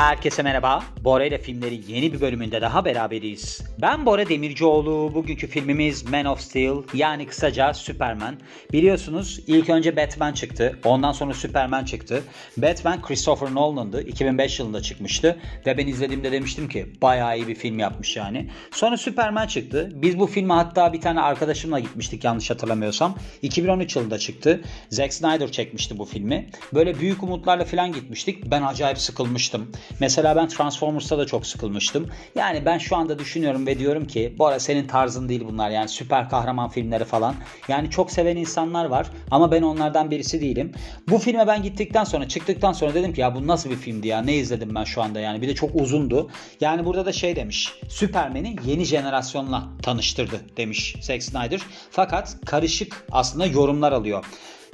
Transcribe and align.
Herkese 0.00 0.42
merhaba. 0.42 0.84
Bora 1.04 1.24
ile 1.24 1.38
filmleri 1.38 1.80
yeni 1.88 2.12
bir 2.12 2.20
bölümünde 2.20 2.60
daha 2.60 2.84
beraberiz. 2.84 3.60
Ben 3.82 4.06
Bora 4.06 4.28
Demircioğlu. 4.28 5.14
Bugünkü 5.14 5.46
filmimiz 5.46 6.10
Man 6.10 6.24
of 6.24 6.40
Steel 6.40 6.76
yani 6.94 7.26
kısaca 7.26 7.74
Superman. 7.74 8.36
Biliyorsunuz 8.72 9.40
ilk 9.46 9.70
önce 9.70 9.96
Batman 9.96 10.32
çıktı. 10.32 10.78
Ondan 10.84 11.12
sonra 11.12 11.34
Superman 11.34 11.84
çıktı. 11.84 12.22
Batman 12.56 13.02
Christopher 13.02 13.54
Nolan'dı. 13.54 14.02
2005 14.02 14.58
yılında 14.58 14.82
çıkmıştı. 14.82 15.38
Ve 15.66 15.78
ben 15.78 15.86
izlediğimde 15.86 16.32
demiştim 16.32 16.68
ki 16.68 16.86
bayağı 17.02 17.38
iyi 17.38 17.48
bir 17.48 17.54
film 17.54 17.78
yapmış 17.78 18.16
yani. 18.16 18.50
Sonra 18.70 18.96
Superman 18.96 19.46
çıktı. 19.46 19.90
Biz 19.94 20.18
bu 20.18 20.26
filme 20.26 20.54
hatta 20.54 20.92
bir 20.92 21.00
tane 21.00 21.20
arkadaşımla 21.20 21.80
gitmiştik 21.80 22.24
yanlış 22.24 22.50
hatırlamıyorsam. 22.50 23.18
2013 23.42 23.96
yılında 23.96 24.18
çıktı. 24.18 24.60
Zack 24.90 25.12
Snyder 25.14 25.52
çekmişti 25.52 25.98
bu 25.98 26.04
filmi. 26.04 26.50
Böyle 26.74 27.00
büyük 27.00 27.22
umutlarla 27.22 27.64
falan 27.64 27.92
gitmiştik. 27.92 28.50
Ben 28.50 28.62
acayip 28.62 28.98
sıkılmıştım. 28.98 29.72
Mesela 30.00 30.36
ben 30.36 30.48
Transformers'ta 30.48 31.18
da 31.18 31.26
çok 31.26 31.46
sıkılmıştım. 31.46 32.08
Yani 32.34 32.64
ben 32.66 32.78
şu 32.78 32.96
anda 32.96 33.18
düşünüyorum 33.18 33.66
ve 33.66 33.78
diyorum 33.78 34.06
ki 34.06 34.34
bu 34.38 34.46
ara 34.46 34.60
senin 34.60 34.86
tarzın 34.86 35.28
değil 35.28 35.44
bunlar 35.48 35.70
yani 35.70 35.88
süper 35.88 36.28
kahraman 36.28 36.68
filmleri 36.68 37.04
falan. 37.04 37.34
Yani 37.68 37.90
çok 37.90 38.10
seven 38.10 38.36
insanlar 38.36 38.84
var 38.84 39.06
ama 39.30 39.52
ben 39.52 39.62
onlardan 39.62 40.10
birisi 40.10 40.40
değilim. 40.40 40.72
Bu 41.08 41.18
filme 41.18 41.46
ben 41.46 41.62
gittikten 41.62 42.04
sonra 42.04 42.28
çıktıktan 42.28 42.72
sonra 42.72 42.94
dedim 42.94 43.12
ki 43.12 43.20
ya 43.20 43.34
bu 43.34 43.46
nasıl 43.46 43.70
bir 43.70 43.76
filmdi 43.76 44.08
ya 44.08 44.22
ne 44.22 44.34
izledim 44.34 44.74
ben 44.74 44.84
şu 44.84 45.02
anda 45.02 45.20
yani 45.20 45.42
bir 45.42 45.48
de 45.48 45.54
çok 45.54 45.74
uzundu. 45.74 46.30
Yani 46.60 46.84
burada 46.84 47.06
da 47.06 47.12
şey 47.12 47.36
demiş 47.36 47.72
Superman'i 47.88 48.56
yeni 48.66 48.84
jenerasyonla 48.84 49.68
tanıştırdı 49.82 50.40
demiş 50.56 50.94
Zack 51.00 51.22
Snyder. 51.22 51.60
Fakat 51.90 52.36
karışık 52.46 53.06
aslında 53.12 53.46
yorumlar 53.46 53.92
alıyor 53.92 54.24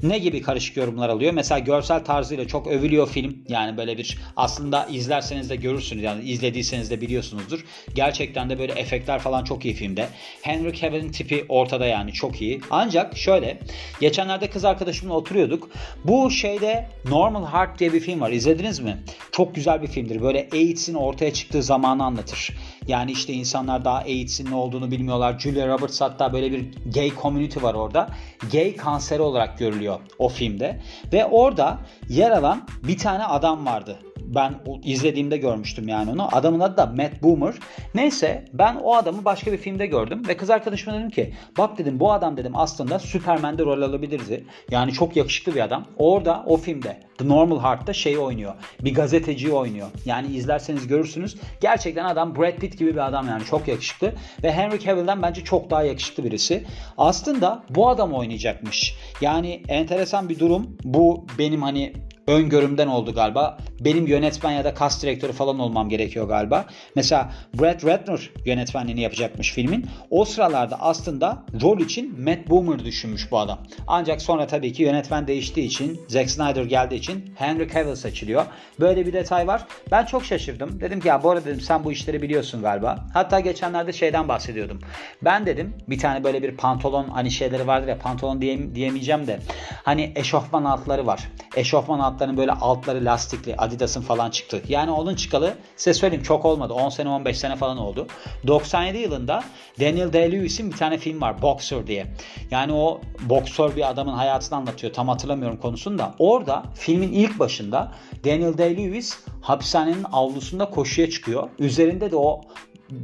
ne 0.02 0.18
gibi 0.18 0.42
karışık 0.42 0.76
yorumlar 0.76 1.08
alıyor? 1.08 1.32
Mesela 1.32 1.58
görsel 1.58 2.04
tarzıyla 2.04 2.46
çok 2.46 2.66
övülüyor 2.66 3.08
film. 3.08 3.38
Yani 3.48 3.76
böyle 3.76 3.98
bir 3.98 4.18
aslında 4.36 4.86
izlerseniz 4.86 5.50
de 5.50 5.56
görürsünüz. 5.56 6.02
Yani 6.02 6.24
izlediyseniz 6.24 6.90
de 6.90 7.00
biliyorsunuzdur. 7.00 7.64
Gerçekten 7.94 8.50
de 8.50 8.58
böyle 8.58 8.72
efektler 8.72 9.18
falan 9.18 9.44
çok 9.44 9.64
iyi 9.64 9.74
filmde. 9.74 10.08
Henry 10.42 10.76
Cavill'in 10.76 11.12
tipi 11.12 11.44
ortada 11.48 11.86
yani 11.86 12.12
çok 12.12 12.42
iyi. 12.42 12.60
Ancak 12.70 13.16
şöyle 13.16 13.58
geçenlerde 14.00 14.50
kız 14.50 14.64
arkadaşımla 14.64 15.14
oturuyorduk. 15.14 15.70
Bu 16.04 16.30
şeyde 16.30 16.88
Normal 17.08 17.46
Heart 17.46 17.78
diye 17.78 17.92
bir 17.92 18.00
film 18.00 18.20
var. 18.20 18.30
İzlediniz 18.30 18.80
mi? 18.80 18.96
Çok 19.32 19.54
güzel 19.54 19.82
bir 19.82 19.86
filmdir. 19.86 20.22
Böyle 20.22 20.48
AIDS'in 20.52 20.94
ortaya 20.94 21.32
çıktığı 21.32 21.62
zamanı 21.62 22.04
anlatır. 22.04 22.52
Yani 22.88 23.12
işte 23.12 23.32
insanlar 23.32 23.84
daha 23.84 23.98
AIDS'in 23.98 24.50
ne 24.50 24.54
olduğunu 24.54 24.90
bilmiyorlar. 24.90 25.38
Julia 25.38 25.68
Roberts 25.68 26.00
hatta 26.00 26.32
böyle 26.32 26.52
bir 26.52 26.68
gay 26.94 27.12
community 27.22 27.62
var 27.62 27.74
orada. 27.74 28.08
Gay 28.52 28.76
kanseri 28.76 29.22
olarak 29.22 29.58
görülüyor 29.58 30.00
o 30.18 30.28
filmde. 30.28 30.80
Ve 31.12 31.24
orada 31.24 31.78
yer 32.08 32.30
alan 32.30 32.66
bir 32.82 32.98
tane 32.98 33.24
adam 33.24 33.66
vardı 33.66 33.98
ben 34.34 34.54
izlediğimde 34.84 35.36
görmüştüm 35.36 35.88
yani 35.88 36.10
onu. 36.10 36.36
Adamın 36.36 36.60
adı 36.60 36.76
da 36.76 36.86
Matt 36.86 37.22
Boomer. 37.22 37.54
Neyse 37.94 38.44
ben 38.52 38.76
o 38.76 38.94
adamı 38.94 39.24
başka 39.24 39.52
bir 39.52 39.58
filmde 39.58 39.86
gördüm 39.86 40.22
ve 40.28 40.36
kız 40.36 40.50
arkadaşıma 40.50 40.96
dedim 40.96 41.10
ki 41.10 41.32
bak 41.58 41.78
dedim 41.78 42.00
bu 42.00 42.12
adam 42.12 42.36
dedim 42.36 42.52
aslında 42.54 42.98
Superman'de 42.98 43.62
rol 43.62 43.82
alabilirdi. 43.82 44.44
Yani 44.70 44.92
çok 44.92 45.16
yakışıklı 45.16 45.54
bir 45.54 45.60
adam. 45.60 45.84
Orada 45.98 46.44
o 46.46 46.56
filmde 46.56 47.06
The 47.18 47.28
Normal 47.28 47.60
Heart'ta 47.60 47.92
şey 47.92 48.18
oynuyor. 48.18 48.54
Bir 48.80 48.94
gazeteci 48.94 49.52
oynuyor. 49.52 49.88
Yani 50.04 50.26
izlerseniz 50.26 50.86
görürsünüz. 50.86 51.36
Gerçekten 51.60 52.04
adam 52.04 52.36
Brad 52.36 52.56
Pitt 52.56 52.78
gibi 52.78 52.92
bir 52.92 53.06
adam 53.06 53.28
yani 53.28 53.44
çok 53.44 53.68
yakışıklı. 53.68 54.12
Ve 54.42 54.52
Henry 54.52 54.80
Cavill'den 54.80 55.22
bence 55.22 55.44
çok 55.44 55.70
daha 55.70 55.82
yakışıklı 55.82 56.24
birisi. 56.24 56.64
Aslında 56.98 57.62
bu 57.70 57.88
adam 57.88 58.12
oynayacakmış. 58.12 58.94
Yani 59.20 59.62
enteresan 59.68 60.28
bir 60.28 60.38
durum. 60.38 60.76
Bu 60.84 61.26
benim 61.38 61.62
hani 61.62 61.92
öngörümden 62.26 62.88
oldu 62.88 63.14
galiba. 63.14 63.58
Benim 63.80 64.06
yönetmen 64.06 64.52
ya 64.52 64.64
da 64.64 64.74
kas 64.74 65.02
direktörü 65.02 65.32
falan 65.32 65.58
olmam 65.58 65.88
gerekiyor 65.88 66.28
galiba. 66.28 66.66
Mesela 66.96 67.32
Brad 67.54 67.86
Ratner 67.86 68.30
yönetmenliğini 68.44 69.00
yapacakmış 69.00 69.52
filmin. 69.52 69.86
O 70.10 70.24
sıralarda 70.24 70.80
aslında 70.80 71.44
rol 71.62 71.80
için 71.80 72.20
Matt 72.20 72.50
Boomer 72.50 72.84
düşünmüş 72.84 73.30
bu 73.30 73.38
adam. 73.38 73.58
Ancak 73.86 74.22
sonra 74.22 74.46
tabii 74.46 74.72
ki 74.72 74.82
yönetmen 74.82 75.26
değiştiği 75.26 75.66
için, 75.66 76.00
Zack 76.08 76.30
Snyder 76.30 76.64
geldiği 76.64 76.94
için 76.94 77.34
Henry 77.34 77.68
Cavill 77.72 77.94
seçiliyor. 77.94 78.44
Böyle 78.80 79.06
bir 79.06 79.12
detay 79.12 79.46
var. 79.46 79.66
Ben 79.90 80.04
çok 80.04 80.24
şaşırdım. 80.24 80.80
Dedim 80.80 81.00
ki 81.00 81.08
ya 81.08 81.22
bu 81.22 81.30
arada 81.30 81.44
dedim 81.44 81.60
sen 81.60 81.84
bu 81.84 81.92
işleri 81.92 82.22
biliyorsun 82.22 82.62
galiba. 82.62 83.06
Hatta 83.12 83.40
geçenlerde 83.40 83.92
şeyden 83.92 84.28
bahsediyordum. 84.28 84.80
Ben 85.22 85.46
dedim 85.46 85.74
bir 85.88 85.98
tane 85.98 86.24
böyle 86.24 86.42
bir 86.42 86.56
pantolon 86.56 87.08
hani 87.08 87.30
şeyleri 87.30 87.66
vardır 87.66 87.88
ya 87.88 87.98
pantolon 87.98 88.40
diye, 88.40 88.74
diyemeyeceğim 88.74 89.26
de 89.26 89.40
hani 89.84 90.12
eşofman 90.16 90.64
altları 90.64 91.06
var. 91.06 91.20
Eşofman 91.56 91.98
alt 91.98 92.16
altlarının 92.16 92.36
böyle 92.36 92.52
altları 92.52 93.04
lastikli 93.04 93.56
Adidas'ın 93.66 94.00
falan 94.00 94.30
çıktı. 94.30 94.62
Yani 94.68 94.90
onun 94.90 95.14
çıkalı 95.14 95.54
size 95.76 95.94
söyleyeyim 95.94 96.22
çok 96.22 96.44
olmadı. 96.44 96.72
10 96.72 96.88
sene 96.88 97.08
15 97.08 97.38
sene 97.38 97.56
falan 97.56 97.78
oldu. 97.78 98.06
97 98.46 98.98
yılında 98.98 99.44
Daniel 99.80 100.08
Day-Lewis'in 100.08 100.70
bir 100.72 100.76
tane 100.76 100.98
film 100.98 101.20
var 101.20 101.42
Boxer 101.42 101.86
diye. 101.86 102.06
Yani 102.50 102.72
o 102.72 103.00
boksör 103.20 103.76
bir 103.76 103.90
adamın 103.90 104.12
hayatını 104.12 104.58
anlatıyor. 104.58 104.92
Tam 104.92 105.08
hatırlamıyorum 105.08 105.56
konusunu 105.56 105.98
da. 105.98 106.14
Orada 106.18 106.62
filmin 106.74 107.12
ilk 107.12 107.38
başında 107.38 107.92
Daniel 108.24 108.52
Day-Lewis 108.52 109.14
hapishanenin 109.40 110.06
avlusunda 110.12 110.70
koşuya 110.70 111.10
çıkıyor. 111.10 111.48
Üzerinde 111.58 112.10
de 112.10 112.16
o 112.16 112.40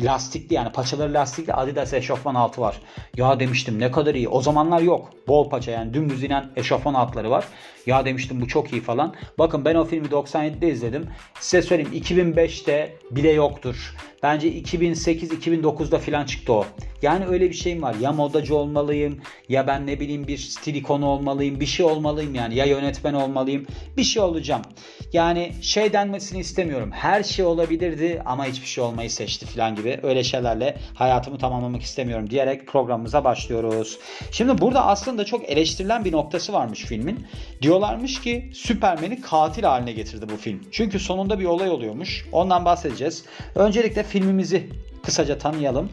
lastikli 0.02 0.54
yani 0.54 0.72
paçaları 0.72 1.14
lastikli 1.14 1.52
Adidas 1.52 1.92
eşofman 1.92 2.34
altı 2.34 2.60
var. 2.60 2.76
Ya 3.16 3.40
demiştim 3.40 3.80
ne 3.80 3.90
kadar 3.90 4.14
iyi. 4.14 4.28
O 4.28 4.42
zamanlar 4.42 4.80
yok. 4.80 5.10
Bol 5.28 5.50
paça 5.50 5.70
yani 5.70 5.94
dümdüz 5.94 6.22
inen 6.24 6.50
eşofman 6.56 6.94
altları 6.94 7.30
var. 7.30 7.44
Ya 7.86 8.04
demiştim 8.04 8.40
bu 8.40 8.48
çok 8.48 8.72
iyi 8.72 8.82
falan. 8.82 9.14
Bakın 9.38 9.64
ben 9.64 9.74
o 9.74 9.84
filmi 9.84 10.06
97'de 10.06 10.68
izledim. 10.68 11.06
Size 11.40 11.62
söyleyeyim 11.62 11.92
2005'te 11.92 12.96
bile 13.10 13.30
yoktur. 13.30 13.96
Bence 14.22 14.48
2008-2009'da 14.48 15.98
falan 15.98 16.24
çıktı 16.24 16.52
o. 16.52 16.66
Yani 17.02 17.26
öyle 17.26 17.50
bir 17.50 17.54
şeyim 17.54 17.82
var. 17.82 17.94
Ya 18.00 18.12
modacı 18.12 18.56
olmalıyım 18.56 19.20
ya 19.48 19.66
ben 19.66 19.86
ne 19.86 20.00
bileyim 20.00 20.26
bir 20.26 20.38
stil 20.38 20.74
ikonu 20.74 21.06
olmalıyım. 21.06 21.60
Bir 21.60 21.66
şey 21.66 21.86
olmalıyım 21.86 22.34
yani. 22.34 22.54
Ya 22.54 22.64
yönetmen 22.64 23.14
olmalıyım. 23.14 23.66
Bir 23.96 24.04
şey 24.04 24.22
olacağım. 24.22 24.62
Yani 25.12 25.52
şey 25.62 25.92
denmesini 25.92 26.40
istemiyorum. 26.40 26.90
Her 26.92 27.22
şey 27.22 27.44
olabilirdi 27.44 28.22
ama 28.24 28.46
hiçbir 28.46 28.66
şey 28.66 28.84
olmayı 28.84 29.10
seçti 29.10 29.46
falan 29.46 29.76
gibi. 29.76 30.00
Öyle 30.02 30.24
şeylerle 30.24 30.76
hayatımı 30.94 31.38
tamamlamak 31.38 31.82
istemiyorum 31.82 32.30
diyerek 32.30 32.66
programımıza 32.66 33.24
başlıyoruz. 33.24 33.98
Şimdi 34.30 34.60
burada 34.60 34.86
aslında 34.86 35.24
çok 35.24 35.50
eleştirilen 35.50 36.04
bir 36.04 36.12
noktası 36.12 36.52
varmış 36.52 36.84
filmin. 36.84 37.26
Diyorlarmış 37.62 38.20
ki 38.20 38.50
Süpermen'i 38.54 39.20
katil 39.20 39.62
haline 39.62 39.92
getirdi 39.92 40.26
bu 40.32 40.36
film. 40.36 40.60
Çünkü 40.70 40.98
sonunda 40.98 41.38
bir 41.38 41.44
olay 41.44 41.70
oluyormuş. 41.70 42.26
Ondan 42.32 42.64
bahsedeceğiz. 42.64 43.24
Öncelikle 43.54 44.02
filmimizi 44.02 44.68
kısaca 45.02 45.38
tanıyalım. 45.38 45.88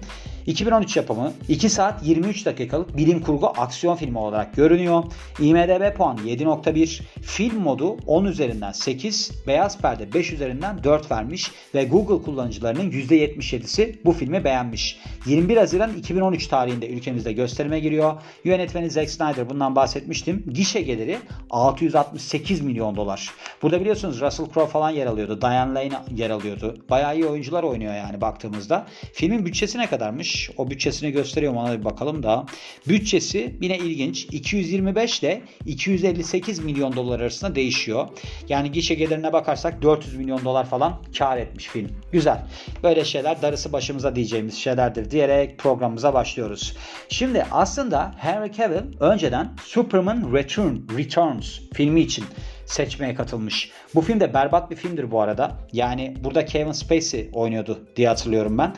2013 0.50 0.98
yapımı 0.98 1.34
2 1.48 1.70
saat 1.70 2.06
23 2.08 2.46
dakikalık 2.46 2.98
bilim 2.98 3.22
kurgu 3.22 3.48
aksiyon 3.48 3.96
filmi 3.96 4.18
olarak 4.18 4.56
görünüyor. 4.56 5.04
IMDB 5.40 5.96
puan 5.98 6.18
7.1, 6.18 7.02
film 7.22 7.60
modu 7.60 7.98
10 8.08 8.26
üzerinden 8.26 8.72
8, 8.72 9.32
beyaz 9.48 9.82
perde 9.82 10.14
5 10.14 10.34
üzerinden 10.34 10.84
4 10.84 11.12
vermiş 11.12 11.52
ve 11.76 11.84
Google 11.84 12.26
kullanıcılarının 12.26 12.92
%77'si 12.92 13.96
bu 14.06 14.12
filmi 14.12 14.44
beğenmiş. 14.44 15.00
21 15.26 15.58
Haziran 15.58 15.98
2013 15.98 16.48
tarihinde 16.48 16.90
ülkemizde 16.90 17.34
gösterime 17.34 17.80
giriyor. 17.80 18.14
Yönetmeni 18.44 18.90
Zack 18.90 19.10
Snyder 19.10 19.50
bundan 19.50 19.76
bahsetmiştim. 19.76 20.44
Gişe 20.54 20.82
geliri 20.82 21.18
668 21.50 22.62
milyon 22.62 22.96
dolar. 22.96 23.30
Burada 23.62 23.80
biliyorsunuz 23.80 24.22
Russell 24.22 24.46
Crowe 24.54 24.72
falan 24.72 24.90
yer 24.90 25.06
alıyordu. 25.06 25.42
Diane 25.42 25.74
Lane 25.74 26.04
yer 26.16 26.30
alıyordu. 26.30 26.78
Bayağı 26.90 27.16
iyi 27.16 27.26
oyuncular 27.26 27.64
oynuyor 27.64 27.94
yani 27.94 28.22
baktığımızda. 28.22 28.88
Filmin 29.14 29.46
bütçesi 29.46 29.78
ne 29.78 29.88
kadarmış? 29.88 30.39
O 30.58 30.70
bütçesini 30.70 31.12
gösteriyorum 31.12 31.60
ona 31.60 31.80
bir 31.80 31.86
bakalım 31.86 32.24
da. 32.24 32.46
Bütçesi 32.88 33.56
yine 33.62 33.78
ilginç. 33.78 34.26
225 34.32 35.20
ile 35.20 35.42
258 35.66 36.60
milyon 36.60 36.96
dolar 36.96 37.20
arasında 37.20 37.56
değişiyor. 37.56 38.08
Yani 38.50 38.72
gişe 38.72 38.96
gelirine 38.96 39.34
bakarsak 39.34 39.82
400 39.82 40.16
milyon 40.16 40.46
dolar 40.46 40.66
falan 40.66 41.02
kar 41.18 41.38
etmiş 41.38 41.68
film. 41.68 41.90
Güzel. 42.12 42.46
Böyle 42.84 43.06
şeyler 43.06 43.42
darısı 43.42 43.74
başımıza 43.74 44.16
diyeceğimiz 44.16 44.58
şeylerdir 44.58 45.12
diyerek 45.12 45.58
programımıza 45.58 46.14
başlıyoruz. 46.14 46.76
Şimdi 47.10 47.46
aslında 47.52 48.16
Henry 48.18 48.52
Cavill 48.52 49.00
önceden 49.00 49.54
Superman 49.64 50.34
Return, 50.34 50.76
Returns 50.98 51.60
filmi 51.74 52.02
için 52.02 52.26
seçmeye 52.66 53.16
katılmış. 53.16 53.72
Bu 53.96 54.02
film 54.02 54.20
de 54.20 54.34
berbat 54.34 54.72
bir 54.72 54.76
filmdir 54.76 55.12
bu 55.12 55.22
arada. 55.22 55.52
Yani 55.74 56.16
burada 56.24 56.46
Kevin 56.46 56.72
Spacey 56.72 57.30
oynuyordu 57.34 57.80
diye 57.96 58.08
hatırlıyorum 58.08 58.58
ben. 58.58 58.76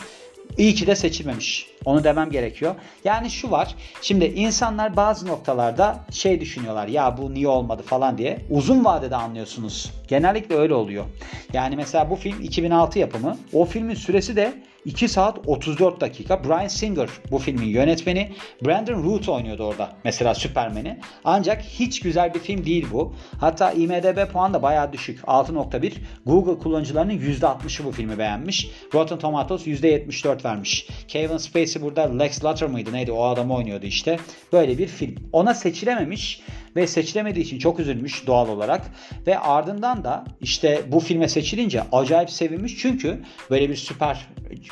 İyi 0.57 0.75
ki 0.75 0.88
de 0.88 0.95
seçilmemiş. 0.95 1.68
Onu 1.86 2.03
demem 2.03 2.30
gerekiyor. 2.30 2.75
Yani 3.03 3.30
şu 3.30 3.51
var. 3.51 3.75
Şimdi 4.01 4.25
insanlar 4.25 4.95
bazı 4.95 5.27
noktalarda 5.27 6.00
şey 6.12 6.42
düşünüyorlar. 6.42 6.88
Ya 6.88 7.18
bu 7.18 7.33
niye 7.33 7.48
olmadı 7.48 7.83
falan 7.86 8.18
diye. 8.18 8.39
Uzun 8.50 8.86
vadede 8.86 9.15
anlıyorsunuz. 9.15 9.92
Genellikle 10.07 10.56
öyle 10.56 10.74
oluyor. 10.74 11.06
Yani 11.53 11.75
mesela 11.75 12.09
bu 12.09 12.15
film 12.15 12.42
2006 12.42 13.00
yapımı. 13.00 13.38
O 13.53 13.65
filmin 13.65 13.95
süresi 13.95 14.36
de 14.36 14.53
2 14.86 15.07
saat 15.07 15.39
34 15.48 16.01
dakika. 16.01 16.44
Brian 16.44 16.68
Singer 16.68 17.10
bu 17.31 17.38
filmin 17.38 17.66
yönetmeni. 17.68 18.31
Brandon 18.66 19.04
Root 19.04 19.30
oynuyordu 19.30 19.63
orada 19.63 19.89
mesela 20.04 20.33
Superman'i. 20.33 21.00
Ancak 21.24 21.62
hiç 21.62 22.00
güzel 22.00 22.33
bir 22.33 22.39
film 22.39 22.66
değil 22.66 22.88
bu. 22.94 23.16
Hatta 23.39 23.72
IMDB 23.72 24.31
puan 24.31 24.54
da 24.54 24.62
bayağı 24.62 24.94
düşük. 24.94 25.19
6.1. 25.19 25.94
Google 26.25 26.57
kullanıcılarının 26.63 27.13
%60'ı 27.13 27.86
bu 27.86 27.92
filmi 27.92 28.18
beğenmiş. 28.18 28.69
Rotten 28.94 29.19
Tomatoes 29.19 29.68
%74 29.68 30.45
vermiş. 30.45 30.88
Kevin 31.07 31.38
Spacey 31.38 31.81
burada 31.81 32.18
Lex 32.18 32.44
Luthor 32.44 32.68
mıydı 32.68 32.94
neydi 32.94 33.12
o 33.12 33.24
adamı 33.24 33.56
oynuyordu 33.56 33.86
işte. 33.86 34.19
Böyle 34.54 34.78
bir 34.78 34.88
film. 34.88 35.16
Ona 35.31 35.54
seçilememiş 35.54 36.42
ve 36.75 36.88
seçilemediği 36.88 37.45
için 37.45 37.59
çok 37.59 37.79
üzülmüş 37.79 38.27
doğal 38.27 38.50
olarak 38.50 38.81
ve 39.27 39.39
ardından 39.39 40.03
da 40.03 40.23
işte 40.41 40.81
bu 40.88 41.00
filme 41.00 41.29
seçilince 41.29 41.83
acayip 41.91 42.29
sevinmiş 42.29 42.77
çünkü 42.77 43.21
böyle 43.50 43.69
bir 43.69 43.75
süper 43.75 44.27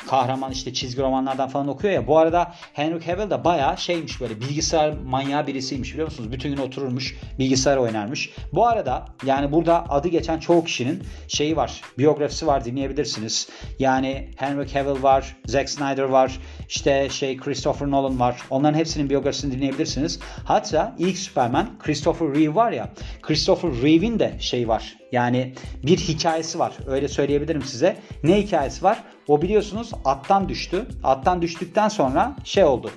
kahraman 0.06 0.52
işte 0.52 0.72
çizgi 0.72 1.02
romanlardan 1.02 1.48
falan 1.48 1.68
okuyor 1.68 1.94
ya. 1.94 2.06
Bu 2.06 2.18
arada 2.18 2.52
Henry 2.72 3.06
Cavill 3.06 3.30
de 3.30 3.44
bayağı 3.44 3.78
şeymiş 3.78 4.20
böyle 4.20 4.40
bilgisayar 4.40 4.92
manyağı 4.92 5.46
birisiymiş 5.46 5.92
biliyor 5.92 6.08
musunuz? 6.08 6.32
Bütün 6.32 6.50
gün 6.50 6.62
otururmuş 6.62 7.16
bilgisayar 7.38 7.76
oynarmış. 7.76 8.30
Bu 8.52 8.66
arada 8.66 9.06
yani 9.26 9.52
burada 9.52 9.90
adı 9.90 10.08
geçen 10.08 10.38
çoğu 10.38 10.64
kişinin 10.64 11.02
şeyi 11.28 11.56
var 11.56 11.80
biyografisi 11.98 12.46
var 12.46 12.64
dinleyebilirsiniz. 12.64 13.48
Yani 13.78 14.30
Henry 14.36 14.68
Cavill 14.68 15.02
var, 15.02 15.36
Zack 15.46 15.70
Snyder 15.70 16.02
var, 16.02 16.38
işte 16.68 17.08
şey 17.10 17.36
Christopher 17.36 17.90
Nolan 17.90 18.20
var. 18.20 18.36
Onların 18.50 18.78
hepsinin 18.78 19.10
biyografisini 19.10 19.52
dinleyebilirsiniz. 19.52 20.20
Hatta 20.44 20.96
ilk 20.98 21.18
Superman 21.18 21.78
Christopher 21.90 22.28
Reeve 22.34 22.54
var 22.54 22.72
ya. 22.72 22.90
Christopher 23.22 23.70
Reeve'in 23.82 24.18
de 24.18 24.36
şey 24.40 24.68
var. 24.68 24.96
Yani 25.12 25.54
bir 25.82 25.96
hikayesi 25.98 26.58
var. 26.58 26.72
Öyle 26.86 27.08
söyleyebilirim 27.08 27.62
size. 27.62 27.96
Ne 28.24 28.42
hikayesi 28.42 28.84
var? 28.84 29.04
O 29.28 29.42
biliyorsunuz 29.42 29.90
attan 30.04 30.48
düştü. 30.48 30.86
Attan 31.02 31.42
düştükten 31.42 31.88
sonra 31.88 32.36
şey 32.44 32.64
oldu. 32.64 32.90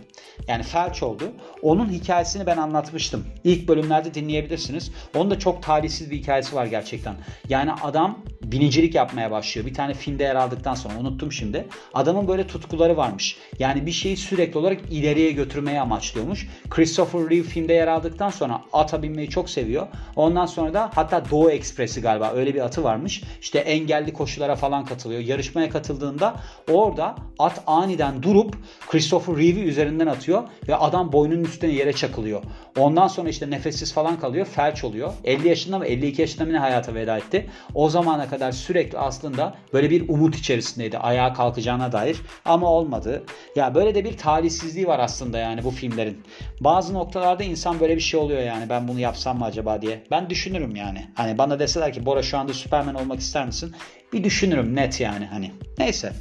Yani 0.47 0.63
felç 0.63 1.03
oldu. 1.03 1.23
Onun 1.61 1.89
hikayesini 1.89 2.45
ben 2.45 2.57
anlatmıştım. 2.57 3.25
İlk 3.43 3.67
bölümlerde 3.67 4.13
dinleyebilirsiniz. 4.13 4.91
Onun 5.15 5.31
da 5.31 5.39
çok 5.39 5.63
talihsiz 5.63 6.11
bir 6.11 6.17
hikayesi 6.17 6.55
var 6.55 6.65
gerçekten. 6.65 7.15
Yani 7.49 7.71
adam 7.71 8.19
binicilik 8.43 8.95
yapmaya 8.95 9.31
başlıyor. 9.31 9.67
Bir 9.67 9.73
tane 9.73 9.93
filmde 9.93 10.23
yer 10.23 10.35
aldıktan 10.35 10.75
sonra 10.75 10.93
unuttum 10.99 11.31
şimdi. 11.31 11.67
Adamın 11.93 12.27
böyle 12.27 12.47
tutkuları 12.47 12.97
varmış. 12.97 13.37
Yani 13.59 13.85
bir 13.85 13.91
şeyi 13.91 14.17
sürekli 14.17 14.57
olarak 14.57 14.79
ileriye 14.91 15.31
götürmeye 15.31 15.81
amaçlıyormuş. 15.81 16.47
Christopher 16.69 17.21
Reeve 17.21 17.43
filmde 17.43 17.73
yer 17.73 17.87
aldıktan 17.87 18.29
sonra 18.29 18.61
ata 18.73 19.03
binmeyi 19.03 19.29
çok 19.29 19.49
seviyor. 19.49 19.87
Ondan 20.15 20.45
sonra 20.45 20.73
da 20.73 20.91
hatta 20.95 21.29
Doğu 21.31 21.51
Ekspresi 21.51 22.01
galiba 22.01 22.31
öyle 22.35 22.53
bir 22.53 22.61
atı 22.61 22.83
varmış. 22.83 23.23
İşte 23.41 23.59
engelli 23.59 24.13
koşulara 24.13 24.55
falan 24.55 24.85
katılıyor. 24.85 25.21
Yarışmaya 25.21 25.69
katıldığında 25.69 26.35
orada 26.71 27.15
at 27.39 27.63
aniden 27.67 28.23
durup 28.23 28.55
Christopher 28.89 29.35
Reeve'i 29.35 29.63
üzerinden 29.63 30.07
atıyor 30.33 30.43
ve 30.67 30.75
adam 30.75 31.11
boynunun 31.11 31.43
üstüne 31.43 31.71
yere 31.71 31.93
çakılıyor. 31.93 32.41
Ondan 32.77 33.07
sonra 33.07 33.29
işte 33.29 33.49
nefessiz 33.49 33.93
falan 33.93 34.19
kalıyor. 34.19 34.45
Felç 34.45 34.83
oluyor. 34.83 35.13
50 35.23 35.47
yaşında 35.47 35.77
mı 35.77 35.85
52 35.85 36.21
yaşında 36.21 36.45
mı 36.45 36.53
ne 36.53 36.57
hayata 36.57 36.93
veda 36.93 37.17
etti. 37.17 37.49
O 37.75 37.89
zamana 37.89 38.29
kadar 38.29 38.51
sürekli 38.51 38.97
aslında 38.97 39.55
böyle 39.73 39.89
bir 39.89 40.09
umut 40.09 40.35
içerisindeydi. 40.35 40.97
Ayağa 40.97 41.33
kalkacağına 41.33 41.91
dair 41.91 42.17
ama 42.45 42.67
olmadı. 42.67 43.23
Ya 43.55 43.75
böyle 43.75 43.95
de 43.95 44.03
bir 44.03 44.17
talihsizliği 44.17 44.87
var 44.87 44.99
aslında 44.99 45.37
yani 45.37 45.63
bu 45.63 45.71
filmlerin. 45.71 46.23
Bazı 46.61 46.93
noktalarda 46.93 47.43
insan 47.43 47.79
böyle 47.79 47.95
bir 47.95 48.01
şey 48.01 48.19
oluyor 48.19 48.41
yani 48.41 48.69
ben 48.69 48.87
bunu 48.87 48.99
yapsam 48.99 49.37
mı 49.39 49.45
acaba 49.45 49.81
diye. 49.81 50.03
Ben 50.11 50.29
düşünürüm 50.29 50.75
yani. 50.75 51.07
Hani 51.15 51.37
bana 51.37 51.59
deseler 51.59 51.93
ki 51.93 52.05
Bora 52.05 52.23
şu 52.23 52.37
anda 52.37 52.53
Superman 52.53 52.95
olmak 52.95 53.19
ister 53.19 53.45
misin? 53.45 53.75
Bir 54.13 54.23
düşünürüm 54.23 54.75
net 54.75 54.99
yani 54.99 55.25
hani. 55.25 55.51
Neyse. 55.77 56.13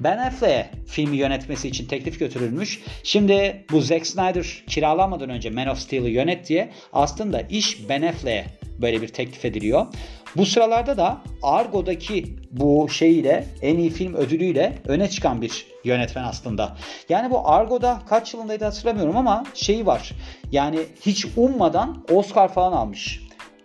Ben 0.00 0.18
Affleck'e 0.18 0.70
filmi 0.86 1.16
yönetmesi 1.16 1.68
için 1.68 1.86
teklif 1.86 2.18
götürülmüş. 2.18 2.80
Şimdi 3.02 3.64
bu 3.70 3.80
Zack 3.80 4.06
Snyder 4.06 4.64
kiralanmadan 4.66 5.30
önce 5.30 5.50
Man 5.50 5.66
of 5.66 5.78
Steel'i 5.78 6.10
yönet 6.10 6.48
diye 6.48 6.70
aslında 6.92 7.40
iş 7.40 7.88
Ben 7.88 8.02
Affleck'e 8.02 8.46
böyle 8.80 9.02
bir 9.02 9.08
teklif 9.08 9.44
ediliyor. 9.44 9.86
Bu 10.36 10.46
sıralarda 10.46 10.96
da 10.96 11.22
Argo'daki 11.42 12.36
bu 12.50 12.88
şeyiyle 12.88 13.46
en 13.62 13.78
iyi 13.78 13.90
film 13.90 14.14
ödülüyle 14.14 14.72
öne 14.86 15.10
çıkan 15.10 15.42
bir 15.42 15.66
yönetmen 15.84 16.24
aslında. 16.24 16.76
Yani 17.08 17.30
bu 17.30 17.48
Argo'da 17.48 18.02
kaç 18.08 18.34
yılındaydı 18.34 18.64
hatırlamıyorum 18.64 19.16
ama 19.16 19.44
şeyi 19.54 19.86
var. 19.86 20.12
Yani 20.52 20.78
hiç 21.06 21.26
ummadan 21.36 22.04
Oscar 22.12 22.52
falan 22.52 22.72
almış. 22.72 23.23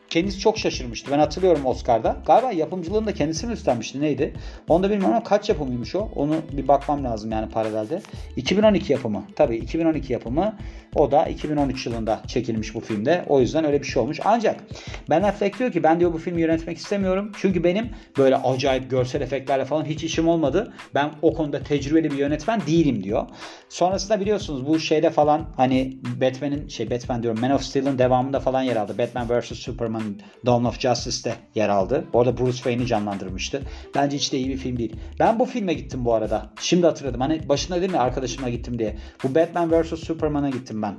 Kendisi 0.10 0.40
çok 0.40 0.58
şaşırmıştı. 0.58 1.12
Ben 1.12 1.20
hatırlıyorum 1.20 1.66
Oscar'da. 1.66 2.18
Galiba 2.26 2.52
yapımcılığını 2.52 3.08
da 3.08 3.14
kendisi 3.14 3.48
mi 3.48 3.54
üstlenmişti 3.54 4.02
neydi? 4.02 4.34
Onu 4.68 4.84
da 4.84 4.90
bilmiyorum 4.90 5.16
ama 5.16 5.24
kaç 5.24 5.50
yapımıymış 5.50 5.96
o? 5.96 6.10
Onu 6.16 6.36
bir 6.52 6.68
bakmam 6.68 7.04
lazım 7.04 7.32
yani 7.32 7.50
paralelde. 7.50 8.02
2012 8.36 8.94
yapımı. 8.94 9.24
Tabii 9.36 9.58
2012 9.58 10.14
yapımı. 10.14 10.56
O 10.96 11.12
da 11.12 11.26
2013 11.26 11.86
yılında 11.86 12.22
çekilmiş 12.28 12.76
bu 12.76 12.80
filmde. 12.80 13.26
O 13.28 13.40
yüzden 13.40 13.66
öyle 13.66 13.82
bir 13.82 13.88
şey 13.88 14.02
olmuş. 14.02 14.20
Ancak 14.26 14.64
Ben 15.10 15.22
Affleck 15.24 15.60
diyor 15.60 15.72
ki 15.72 15.84
ben 15.84 16.00
diyor 16.00 16.14
bu 16.14 16.18
filmi 16.18 16.42
yönetmek 16.42 16.78
istemiyorum. 16.78 17.32
Çünkü 17.38 17.64
benim 17.64 17.90
böyle 18.18 18.36
acayip 18.36 18.90
görsel 18.90 19.22
efektlerle 19.22 19.66
falan 19.66 19.86
hiç 19.86 20.04
işim 20.04 20.28
olmadı. 20.28 20.74
Ben 20.96 21.12
o 21.22 21.34
konuda 21.34 21.64
tecrübeli 21.64 22.12
bir 22.12 22.18
yönetmen 22.18 22.62
değilim 22.68 23.04
diyor. 23.04 23.26
Sonrasında 23.70 24.20
biliyorsunuz 24.20 24.68
bu 24.68 24.80
şeyde 24.80 25.10
falan 25.10 25.46
hani 25.58 25.98
Batman'in 26.22 26.68
şey 26.68 26.92
Batman 26.92 27.24
diyorum 27.24 27.42
Man 27.42 27.52
of 27.52 27.62
Steel'in 27.62 27.98
devamında 27.98 28.40
falan 28.40 28.62
yer 28.62 28.76
aldı. 28.76 28.98
Batman 28.98 29.40
vs. 29.40 29.60
Superman 29.60 29.99
Dawn 30.46 30.66
of 30.66 30.80
Justice'te 30.80 31.36
yer 31.56 31.70
aldı. 31.70 32.06
Orada 32.14 32.38
Bruce 32.38 32.58
Wayne'i 32.58 32.88
canlandırmıştı. 32.88 33.62
Bence 33.96 34.18
hiç 34.18 34.34
de 34.34 34.38
iyi 34.38 34.50
bir 34.50 34.58
film 34.58 34.78
değil. 34.78 34.96
Ben 35.20 35.40
bu 35.40 35.46
filme 35.46 35.74
gittim 35.74 36.06
bu 36.06 36.14
arada. 36.14 36.54
Şimdi 36.60 36.86
hatırladım. 36.86 37.22
Hani 37.22 37.50
başında 37.50 37.82
dedim 37.82 37.96
ya 37.96 38.02
arkadaşıma 38.02 38.50
gittim 38.50 38.80
diye. 38.80 38.98
Bu 39.24 39.36
Batman 39.36 39.72
vs. 39.72 40.00
Superman'a 40.00 40.50
gittim 40.50 40.82
ben. 40.82 40.96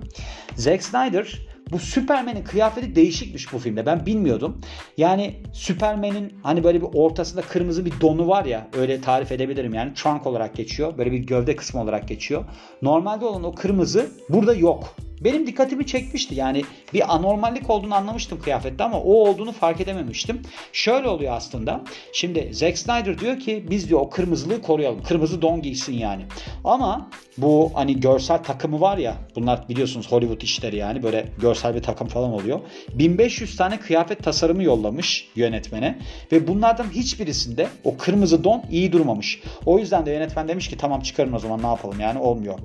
Zack 0.56 0.82
Snyder 0.82 1.38
bu 1.72 1.78
Superman'in 1.78 2.44
kıyafeti 2.44 2.96
değişikmiş 2.96 3.52
bu 3.52 3.58
filmde. 3.58 3.86
Ben 3.86 4.06
bilmiyordum. 4.06 4.60
Yani 4.96 5.34
Superman'in 5.52 6.32
hani 6.42 6.64
böyle 6.64 6.80
bir 6.80 6.88
ortasında 6.94 7.42
kırmızı 7.42 7.84
bir 7.84 7.92
donu 8.00 8.28
var 8.28 8.44
ya 8.44 8.68
öyle 8.78 9.00
tarif 9.00 9.32
edebilirim 9.32 9.74
yani. 9.74 9.94
Trunk 9.94 10.26
olarak 10.26 10.56
geçiyor. 10.56 10.98
Böyle 10.98 11.12
bir 11.12 11.18
gövde 11.18 11.56
kısmı 11.56 11.82
olarak 11.82 12.08
geçiyor. 12.08 12.44
Normalde 12.82 13.24
olan 13.24 13.44
o 13.44 13.54
kırmızı 13.54 14.10
burada 14.28 14.54
yok 14.54 14.96
benim 15.20 15.46
dikkatimi 15.46 15.86
çekmişti. 15.86 16.34
Yani 16.34 16.62
bir 16.94 17.14
anormallik 17.14 17.70
olduğunu 17.70 17.94
anlamıştım 17.94 18.40
kıyafette 18.42 18.84
ama 18.84 19.00
o 19.00 19.12
olduğunu 19.12 19.52
fark 19.52 19.80
edememiştim. 19.80 20.42
Şöyle 20.72 21.08
oluyor 21.08 21.32
aslında. 21.32 21.80
Şimdi 22.12 22.48
Zack 22.52 22.78
Snyder 22.78 23.18
diyor 23.18 23.38
ki 23.38 23.66
biz 23.70 23.88
diyor 23.88 24.00
o 24.00 24.10
kırmızılığı 24.10 24.62
koruyalım. 24.62 25.02
Kırmızı 25.02 25.42
don 25.42 25.62
giysin 25.62 25.92
yani. 25.92 26.22
Ama 26.64 27.10
bu 27.38 27.70
hani 27.74 28.00
görsel 28.00 28.42
takımı 28.42 28.80
var 28.80 28.98
ya 28.98 29.16
bunlar 29.36 29.68
biliyorsunuz 29.68 30.12
Hollywood 30.12 30.40
işleri 30.40 30.76
yani 30.76 31.02
böyle 31.02 31.28
görsel 31.40 31.59
bir 31.74 31.82
takım 31.82 32.08
falan 32.08 32.32
oluyor. 32.32 32.60
1500 32.94 33.56
tane 33.56 33.80
kıyafet 33.80 34.24
tasarımı 34.24 34.62
yollamış 34.62 35.28
yönetmene 35.36 35.98
ve 36.32 36.46
bunlardan 36.46 36.90
hiçbirisinde 36.90 37.68
o 37.84 37.96
kırmızı 37.96 38.44
don 38.44 38.62
iyi 38.70 38.92
durmamış. 38.92 39.42
O 39.66 39.78
yüzden 39.78 40.06
de 40.06 40.10
yönetmen 40.10 40.48
demiş 40.48 40.68
ki 40.68 40.76
tamam 40.76 41.00
çıkarın 41.00 41.32
o 41.32 41.38
zaman 41.38 41.62
ne 41.62 41.66
yapalım 41.66 42.00
yani 42.00 42.18
olmuyor. 42.18 42.58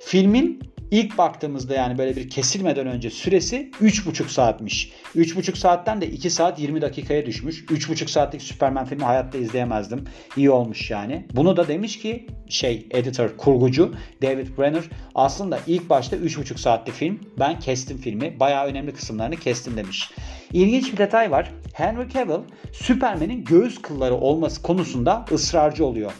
Filmin 0.00 0.60
İlk 0.90 1.18
baktığımızda 1.18 1.74
yani 1.74 1.98
böyle 1.98 2.16
bir 2.16 2.30
kesilmeden 2.30 2.86
önce 2.86 3.10
süresi 3.10 3.70
3,5 3.82 4.28
saatmiş. 4.28 4.92
3,5 5.16 5.56
saatten 5.56 6.00
de 6.00 6.10
2 6.10 6.30
saat 6.30 6.58
20 6.58 6.82
dakikaya 6.82 7.26
düşmüş. 7.26 7.64
3,5 7.64 8.08
saatlik 8.08 8.42
Superman 8.42 8.84
filmi 8.84 9.04
hayatta 9.04 9.38
izleyemezdim. 9.38 10.04
İyi 10.36 10.50
olmuş 10.50 10.90
yani. 10.90 11.26
Bunu 11.34 11.56
da 11.56 11.68
demiş 11.68 11.98
ki 11.98 12.26
şey 12.48 12.86
editor, 12.90 13.36
kurgucu 13.36 13.94
David 14.22 14.58
Brenner 14.58 14.84
aslında 15.14 15.58
ilk 15.66 15.90
başta 15.90 16.16
3,5 16.16 16.58
saatli 16.58 16.92
film. 16.92 17.20
Ben 17.38 17.60
kestim 17.60 17.98
filmi. 17.98 18.40
Bayağı 18.40 18.66
önemli 18.66 18.92
kısımlarını 18.92 19.36
kestim 19.36 19.76
demiş. 19.76 20.10
İlginç 20.52 20.92
bir 20.92 20.98
detay 20.98 21.30
var. 21.30 21.52
Henry 21.72 22.08
Cavill 22.08 22.40
Superman'in 22.72 23.44
göğüs 23.44 23.82
kılları 23.82 24.14
olması 24.14 24.62
konusunda 24.62 25.24
ısrarcı 25.32 25.86
oluyor. 25.86 26.12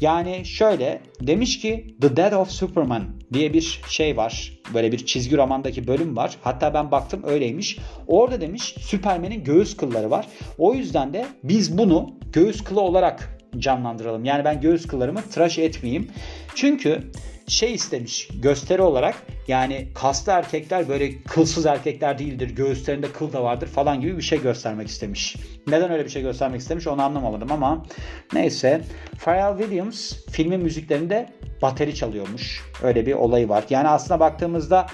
Yani 0.00 0.44
şöyle 0.44 1.00
demiş 1.20 1.60
ki 1.60 1.96
The 2.00 2.16
Death 2.16 2.36
of 2.36 2.50
Superman 2.50 3.04
diye 3.32 3.52
bir 3.52 3.80
şey 3.88 4.16
var. 4.16 4.52
Böyle 4.74 4.92
bir 4.92 5.06
çizgi 5.06 5.36
romandaki 5.36 5.86
bölüm 5.86 6.16
var. 6.16 6.36
Hatta 6.42 6.74
ben 6.74 6.90
baktım 6.90 7.22
öyleymiş. 7.26 7.78
Orada 8.06 8.40
demiş 8.40 8.74
Superman'in 8.80 9.44
göğüs 9.44 9.76
kılları 9.76 10.10
var. 10.10 10.26
O 10.58 10.74
yüzden 10.74 11.12
de 11.12 11.26
biz 11.42 11.78
bunu 11.78 12.10
göğüs 12.32 12.64
kılı 12.64 12.80
olarak 12.80 13.37
canlandıralım. 13.58 14.24
Yani 14.24 14.44
ben 14.44 14.60
göğüs 14.60 14.86
kıllarımı 14.86 15.22
tıraş 15.22 15.58
etmeyeyim. 15.58 16.08
Çünkü 16.54 17.02
şey 17.46 17.74
istemiş 17.74 18.28
gösteri 18.42 18.82
olarak 18.82 19.14
yani 19.48 19.88
kaslı 19.94 20.32
erkekler 20.32 20.88
böyle 20.88 21.22
kılsız 21.22 21.66
erkekler 21.66 22.18
değildir. 22.18 22.50
Göğüslerinde 22.56 23.12
kıl 23.12 23.32
da 23.32 23.42
vardır 23.44 23.66
falan 23.66 24.00
gibi 24.00 24.16
bir 24.16 24.22
şey 24.22 24.42
göstermek 24.42 24.88
istemiş. 24.88 25.36
Neden 25.66 25.90
öyle 25.90 26.04
bir 26.04 26.10
şey 26.10 26.22
göstermek 26.22 26.60
istemiş 26.60 26.86
onu 26.86 27.02
anlamadım 27.02 27.52
ama 27.52 27.84
neyse. 28.32 28.80
Pharrell 29.24 29.58
Williams 29.58 30.12
filmin 30.30 30.60
müziklerinde 30.60 31.28
bateri 31.62 31.94
çalıyormuş. 31.94 32.62
Öyle 32.82 33.06
bir 33.06 33.12
olayı 33.12 33.48
var. 33.48 33.64
Yani 33.70 33.88
aslına 33.88 34.20
baktığımızda 34.20 34.86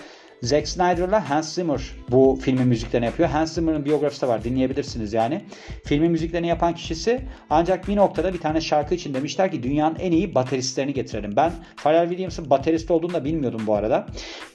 Zack 0.45 0.69
Snyder'la 0.69 1.31
Hans 1.31 1.55
Zimmer 1.55 1.81
bu 2.11 2.39
filmin 2.43 2.69
müziklerini 2.69 3.07
yapıyor. 3.07 3.29
Hans 3.29 3.55
Zimmer'ın 3.55 3.85
biyografisi 3.85 4.23
de 4.23 4.29
var 4.29 4.45
dinleyebilirsiniz 4.45 5.13
yani. 5.13 5.41
Filmin 5.85 6.11
müziklerini 6.11 6.49
yapan 6.49 6.75
kişisi 6.75 7.21
ancak 7.51 7.89
bir 7.89 7.97
noktada 7.97 8.33
bir 8.33 8.41
tane 8.41 8.61
şarkı 8.61 8.95
için 8.95 9.15
demişler 9.15 9.53
ki 9.53 9.63
dünyanın 9.63 9.97
en 9.97 10.13
iyi 10.13 10.35
bateristlerini 10.35 10.95
getirelim. 10.95 11.37
Ben 11.37 11.53
Pharrell 11.77 12.09
Williams'ın 12.09 12.51
baterist 12.51 12.91
olduğunu 12.91 13.15
da 13.15 13.25
bilmiyordum 13.25 13.63
bu 13.67 13.75
arada. 13.75 14.07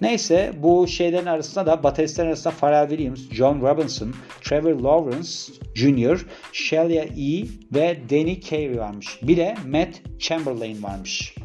Neyse 0.02 0.52
bu 0.58 0.88
şeylerin 0.88 1.26
arasında 1.26 1.66
da 1.66 1.84
bateristlerin 1.84 2.28
arasında 2.28 2.54
Pharrell 2.60 2.90
Williams, 2.90 3.20
John 3.32 3.62
Robinson, 3.62 4.14
Trevor 4.42 4.80
Lawrence 4.80 5.30
Jr., 5.76 6.26
Shelia 6.54 7.04
E. 7.04 7.46
ve 7.74 7.98
Danny 8.10 8.42
Carey 8.42 8.80
varmış. 8.80 9.20
Bir 9.24 9.38
de 9.38 9.56
Matt 9.68 10.20
Chamberlain 10.20 10.84
varmış. 10.84 11.36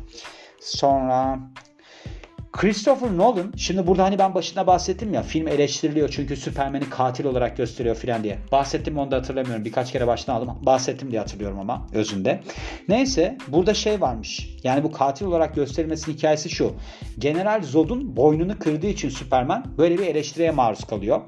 Sonra 0.60 1.38
Christopher 2.54 3.16
Nolan 3.16 3.52
şimdi 3.56 3.86
burada 3.86 4.04
hani 4.04 4.18
ben 4.18 4.34
başında 4.34 4.66
bahsettim 4.66 5.14
ya 5.14 5.22
film 5.22 5.48
eleştiriliyor 5.48 6.08
çünkü 6.08 6.36
Superman'i 6.36 6.90
katil 6.90 7.24
olarak 7.24 7.56
gösteriyor 7.56 7.96
filan 7.96 8.24
diye. 8.24 8.38
Bahsettim 8.52 8.98
onu 8.98 9.10
da 9.10 9.16
hatırlamıyorum. 9.16 9.64
Birkaç 9.64 9.92
kere 9.92 10.06
baştan 10.06 10.34
aldım. 10.34 10.58
Bahsettim 10.62 11.10
diye 11.10 11.20
hatırlıyorum 11.20 11.60
ama 11.60 11.86
özünde. 11.94 12.40
Neyse 12.88 13.38
burada 13.48 13.74
şey 13.74 14.00
varmış. 14.00 14.56
Yani 14.64 14.82
bu 14.82 14.92
katil 14.92 15.26
olarak 15.26 15.54
gösterilmesinin 15.54 16.16
hikayesi 16.16 16.50
şu. 16.50 16.72
General 17.18 17.62
Zod'un 17.62 18.16
boynunu 18.16 18.58
kırdığı 18.58 18.86
için 18.86 19.08
Superman 19.08 19.64
böyle 19.78 19.98
bir 19.98 20.06
eleştiriye 20.06 20.50
maruz 20.50 20.84
kalıyor. 20.84 21.20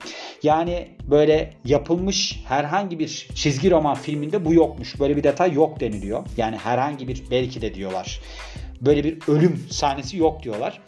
Yani 0.42 0.88
böyle 1.11 1.54
yapılmış 1.64 2.42
herhangi 2.49 2.99
bir 2.99 3.28
çizgi 3.35 3.71
roman 3.71 3.95
filminde 3.95 4.45
bu 4.45 4.54
yokmuş. 4.54 5.00
Böyle 5.00 5.16
bir 5.16 5.23
detay 5.23 5.52
yok 5.52 5.80
deniliyor. 5.80 6.26
Yani 6.37 6.56
herhangi 6.56 7.09
bir 7.09 7.23
belki 7.30 7.62
de 7.62 7.75
diyorlar 7.75 8.21
böyle 8.80 9.04
bir 9.04 9.18
ölüm 9.28 9.66
sahnesi 9.71 10.16
yok 10.16 10.42
diyorlar. 10.42 10.80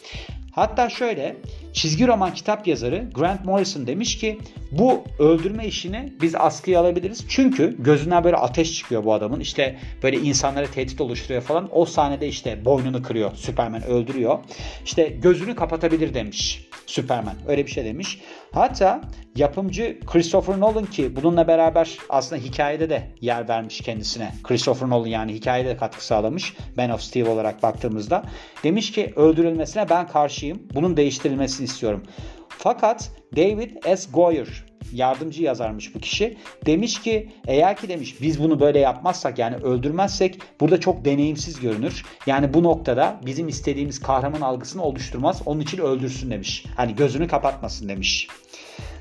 Hatta 0.52 0.90
şöyle 0.90 1.36
çizgi 1.78 2.06
roman 2.06 2.34
kitap 2.34 2.66
yazarı 2.66 3.10
Grant 3.14 3.44
Morrison 3.44 3.86
demiş 3.86 4.18
ki 4.18 4.38
bu 4.72 5.04
öldürme 5.18 5.66
işini 5.66 6.12
biz 6.22 6.34
askıya 6.34 6.80
alabiliriz. 6.80 7.24
Çünkü 7.28 7.76
gözünden 7.78 8.24
böyle 8.24 8.36
ateş 8.36 8.74
çıkıyor 8.74 9.04
bu 9.04 9.14
adamın. 9.14 9.40
İşte 9.40 9.76
böyle 10.02 10.16
insanlara 10.16 10.66
tehdit 10.66 11.00
oluşturuyor 11.00 11.42
falan. 11.42 11.68
O 11.72 11.84
sahnede 11.84 12.28
işte 12.28 12.64
boynunu 12.64 13.02
kırıyor. 13.02 13.34
Superman 13.34 13.82
öldürüyor. 13.82 14.38
İşte 14.84 15.08
gözünü 15.08 15.54
kapatabilir 15.54 16.14
demiş 16.14 16.68
Superman. 16.86 17.34
Öyle 17.48 17.66
bir 17.66 17.70
şey 17.70 17.84
demiş. 17.84 18.20
Hatta 18.52 19.00
yapımcı 19.36 20.00
Christopher 20.06 20.60
Nolan 20.60 20.84
ki 20.84 21.16
bununla 21.16 21.48
beraber 21.48 21.98
aslında 22.08 22.42
hikayede 22.42 22.90
de 22.90 23.02
yer 23.20 23.48
vermiş 23.48 23.80
kendisine. 23.80 24.34
Christopher 24.44 24.88
Nolan 24.88 25.06
yani 25.06 25.34
hikayede 25.34 25.68
de 25.68 25.76
katkı 25.76 26.06
sağlamış. 26.06 26.54
Man 26.76 26.90
of 26.90 27.00
Steel 27.00 27.26
olarak 27.26 27.62
baktığımızda. 27.62 28.22
Demiş 28.64 28.92
ki 28.92 29.12
öldürülmesine 29.16 29.88
ben 29.90 30.08
karşıyım. 30.08 30.62
Bunun 30.74 30.96
değiştirilmesini 30.96 31.67
istiyorum. 31.68 32.02
Fakat 32.48 33.10
David 33.36 33.96
S. 33.96 34.10
Goyer 34.12 34.64
yardımcı 34.92 35.42
yazarmış 35.42 35.94
bu 35.94 35.98
kişi. 35.98 36.36
Demiş 36.66 37.02
ki 37.02 37.28
eğer 37.46 37.76
ki 37.76 37.88
demiş 37.88 38.22
biz 38.22 38.42
bunu 38.42 38.60
böyle 38.60 38.78
yapmazsak 38.78 39.38
yani 39.38 39.56
öldürmezsek 39.56 40.38
burada 40.60 40.80
çok 40.80 41.04
deneyimsiz 41.04 41.60
görünür. 41.60 42.04
Yani 42.26 42.54
bu 42.54 42.62
noktada 42.62 43.20
bizim 43.26 43.48
istediğimiz 43.48 44.00
kahraman 44.00 44.40
algısını 44.40 44.82
oluşturmaz. 44.82 45.42
Onun 45.46 45.60
için 45.60 45.78
öldürsün 45.78 46.30
demiş. 46.30 46.64
Hani 46.76 46.94
gözünü 46.94 47.28
kapatmasın 47.28 47.88
demiş. 47.88 48.28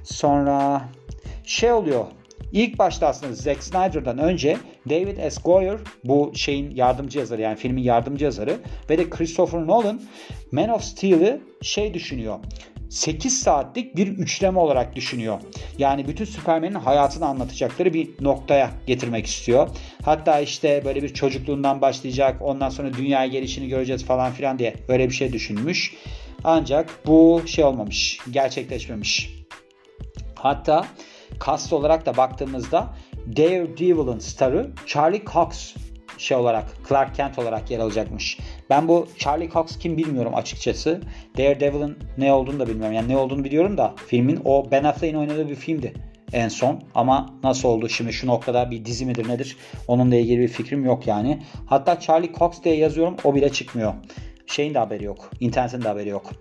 Sonra 0.04 0.82
şey 1.46 1.72
oluyor. 1.72 2.06
İlk 2.52 2.80
başta 2.80 3.08
aslında 3.08 3.34
Zack 3.34 3.64
Snyder'dan 3.64 4.18
önce 4.18 4.58
David 4.90 5.30
S. 5.30 5.42
Goyer 5.44 5.78
bu 6.04 6.32
şeyin 6.36 6.76
yardımcı 6.76 7.20
yazarı 7.20 7.42
yani 7.42 7.58
filmin 7.58 7.84
yardımcı 7.84 8.26
yazarı 8.26 8.58
ve 8.90 8.98
de 8.98 9.10
Christopher 9.10 9.68
Nolan 9.68 10.02
Man 10.52 10.70
of 10.70 10.84
Steel'i 10.84 11.42
şey 11.62 11.94
düşünüyor. 11.94 12.40
8 12.90 13.40
saatlik 13.40 13.96
bir 13.96 14.08
üçleme 14.08 14.60
olarak 14.60 14.96
düşünüyor. 14.96 15.40
Yani 15.78 16.08
bütün 16.08 16.26
Superman'in 16.26 16.74
hayatını 16.74 17.26
anlatacakları 17.26 17.94
bir 17.94 18.10
noktaya 18.22 18.72
getirmek 18.88 19.26
istiyor. 19.26 19.70
Hatta 20.04 20.40
işte 20.40 20.82
böyle 20.86 21.04
bir 21.04 21.14
çocukluğundan 21.14 21.82
başlayacak 21.82 22.42
ondan 22.42 22.70
sonra 22.70 22.94
dünyaya 22.94 23.28
gelişini 23.28 23.68
göreceğiz 23.68 24.06
falan 24.06 24.32
filan 24.32 24.60
diye 24.60 24.74
öyle 24.88 25.10
bir 25.10 25.14
şey 25.14 25.34
düşünmüş. 25.34 25.94
Ancak 26.44 26.90
bu 27.06 27.42
şey 27.46 27.66
olmamış, 27.66 28.20
gerçekleşmemiş. 28.32 29.38
Hatta 30.36 30.86
kast 31.40 31.74
olarak 31.74 32.06
da 32.06 32.18
baktığımızda 32.18 32.94
Daredevil'ın 33.36 34.20
starı 34.20 34.72
Charlie 34.86 35.26
Cox 35.26 35.76
şey 36.18 36.38
olarak 36.38 36.66
Clark 36.90 37.16
Kent 37.16 37.40
olarak 37.40 37.72
yer 37.72 37.80
alacakmış. 37.80 38.40
Ben 38.70 38.88
bu 38.88 39.08
Charlie 39.18 39.50
Cox 39.50 39.78
kim 39.80 39.98
bilmiyorum 39.98 40.36
açıkçası. 40.36 41.02
Daredevil'ın 41.38 41.98
ne 42.18 42.34
olduğunu 42.34 42.60
da 42.60 42.68
bilmiyorum. 42.68 42.96
Yani 42.96 43.10
ne 43.10 43.18
olduğunu 43.18 43.44
biliyorum 43.44 43.78
da 43.78 43.96
filmin 44.08 44.40
o 44.46 44.72
Ben 44.72 44.84
Affleck'in 44.84 45.18
oynadığı 45.18 45.50
bir 45.50 45.56
filmdi 45.56 45.94
en 46.34 46.48
son. 46.48 46.82
Ama 46.96 47.34
nasıl 47.44 47.70
oldu 47.70 47.90
şimdi 47.90 48.14
şu 48.14 48.28
noktada 48.28 48.72
bir 48.72 48.86
dizi 48.86 49.06
midir 49.06 49.28
nedir 49.28 49.58
onunla 49.88 50.16
ilgili 50.16 50.40
bir 50.40 50.48
fikrim 50.48 50.86
yok 50.86 51.08
yani. 51.08 51.44
Hatta 51.66 52.00
Charlie 52.00 52.34
Cox 52.34 52.64
diye 52.64 52.76
yazıyorum 52.76 53.16
o 53.24 53.36
bile 53.36 53.50
çıkmıyor. 53.50 53.94
Şeyin 54.48 54.74
de 54.74 54.80
haberi 54.80 55.04
yok. 55.04 55.32
İnternetin 55.40 55.82
de 55.82 55.88
haberi 55.88 56.10
yok. 56.10 56.32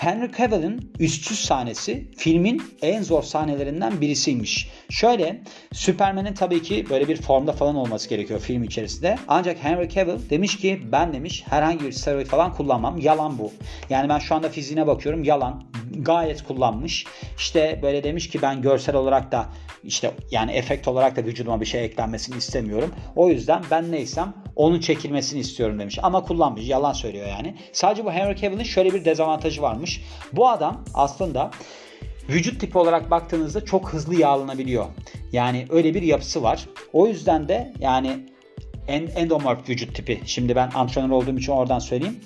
Henry 0.00 0.32
Cavill'in 0.38 0.92
üstsüz 0.98 1.38
sahnesi 1.38 2.10
filmin 2.16 2.62
en 2.82 3.02
zor 3.02 3.22
sahnelerinden 3.22 4.00
birisiymiş. 4.00 4.68
Şöyle 4.90 5.40
Superman'in 5.72 6.34
tabii 6.34 6.62
ki 6.62 6.86
böyle 6.90 7.08
bir 7.08 7.22
formda 7.22 7.52
falan 7.52 7.76
olması 7.76 8.08
gerekiyor 8.08 8.40
film 8.40 8.62
içerisinde. 8.62 9.18
Ancak 9.28 9.64
Henry 9.64 9.88
Cavill 9.88 10.30
demiş 10.30 10.56
ki 10.56 10.80
ben 10.92 11.12
demiş 11.12 11.44
herhangi 11.50 11.84
bir 11.84 11.92
steroid 11.92 12.26
falan 12.26 12.52
kullanmam. 12.54 12.98
Yalan 12.98 13.38
bu. 13.38 13.52
Yani 13.90 14.08
ben 14.08 14.18
şu 14.18 14.34
anda 14.34 14.48
fiziğine 14.48 14.86
bakıyorum 14.86 15.24
yalan. 15.24 15.62
Gayet 15.90 16.42
kullanmış. 16.42 17.06
İşte 17.36 17.78
böyle 17.82 18.04
demiş 18.04 18.28
ki 18.28 18.42
ben 18.42 18.62
görsel 18.62 18.96
olarak 18.96 19.32
da 19.32 19.46
işte 19.84 20.10
yani 20.30 20.52
efekt 20.52 20.88
olarak 20.88 21.16
da 21.16 21.24
vücuduma 21.24 21.60
bir 21.60 21.66
şey 21.66 21.84
eklenmesini 21.84 22.36
istemiyorum. 22.36 22.94
O 23.16 23.28
yüzden 23.28 23.62
ben 23.70 23.92
neysem 23.92 24.34
onun 24.56 24.80
çekilmesini 24.80 25.40
istiyorum 25.40 25.78
demiş. 25.78 25.98
Ama 26.02 26.22
kullanmış. 26.22 26.68
Yalan 26.68 26.92
söylüyor 26.92 27.28
yani. 27.28 27.54
Sadece 27.72 28.04
bu 28.04 28.12
Henry 28.12 28.36
Cavill'in 28.36 28.62
şöyle 28.62 28.94
bir 28.94 29.04
dezavantajı 29.04 29.62
varmış. 29.62 29.89
Bu 30.32 30.48
adam 30.48 30.84
aslında 30.94 31.50
vücut 32.28 32.60
tipi 32.60 32.78
olarak 32.78 33.10
baktığınızda 33.10 33.64
çok 33.64 33.92
hızlı 33.92 34.14
yağlanabiliyor. 34.14 34.86
Yani 35.32 35.66
öyle 35.70 35.94
bir 35.94 36.02
yapısı 36.02 36.42
var. 36.42 36.68
O 36.92 37.06
yüzden 37.06 37.48
de 37.48 37.72
yani 37.80 38.26
endomorf 38.88 39.68
vücut 39.68 39.94
tipi. 39.94 40.20
Şimdi 40.26 40.56
ben 40.56 40.70
antrenör 40.74 41.10
olduğum 41.10 41.38
için 41.38 41.52
oradan 41.52 41.78
söyleyeyim 41.78 42.20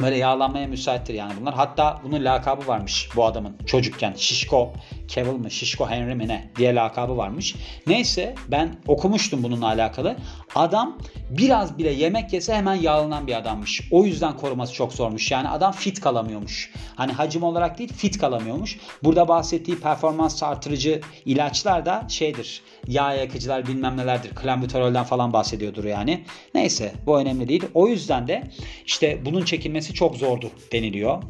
böyle 0.00 0.16
yağlanmaya 0.16 0.66
müsaittir 0.66 1.14
yani 1.14 1.32
bunlar. 1.40 1.54
Hatta 1.54 2.00
bunun 2.04 2.24
lakabı 2.24 2.66
varmış 2.66 3.08
bu 3.16 3.24
adamın 3.24 3.56
çocukken. 3.66 4.12
Şişko 4.16 4.72
Cavill 5.08 5.32
mı 5.32 5.50
Şişko 5.50 5.88
Henry 5.88 6.14
mi 6.14 6.28
ne 6.28 6.50
diye 6.56 6.74
lakabı 6.74 7.16
varmış. 7.16 7.54
Neyse 7.86 8.34
ben 8.48 8.76
okumuştum 8.86 9.42
bununla 9.42 9.66
alakalı. 9.66 10.16
Adam 10.54 10.98
biraz 11.30 11.78
bile 11.78 11.90
yemek 11.90 12.32
yese 12.32 12.54
hemen 12.54 12.74
yağlanan 12.74 13.26
bir 13.26 13.34
adammış. 13.38 13.88
O 13.90 14.04
yüzden 14.04 14.36
koruması 14.36 14.74
çok 14.74 14.92
zormuş. 14.92 15.30
Yani 15.30 15.48
adam 15.48 15.72
fit 15.72 16.00
kalamıyormuş. 16.00 16.72
Hani 16.96 17.12
hacim 17.12 17.42
olarak 17.42 17.78
değil 17.78 17.92
fit 17.92 18.18
kalamıyormuş. 18.18 18.78
Burada 19.02 19.28
bahsettiği 19.28 19.78
performans 19.80 20.42
artırıcı 20.42 21.00
ilaçlar 21.24 21.86
da 21.86 22.06
şeydir. 22.08 22.62
Yağ 22.86 23.12
yakıcılar 23.12 23.66
bilmem 23.66 23.96
nelerdir. 23.96 24.34
Klambuterolden 24.34 25.04
falan 25.04 25.32
bahsediyordur 25.32 25.84
yani. 25.84 26.24
Neyse 26.54 26.92
bu 27.06 27.18
önemli 27.18 27.48
değil. 27.48 27.64
O 27.74 27.88
yüzden 27.88 28.28
de 28.28 28.50
işte 28.86 29.24
bunun 29.24 29.44
çekilmesi 29.44 29.94
çok 29.94 30.16
zordu 30.16 30.50
deniliyor. 30.72 31.22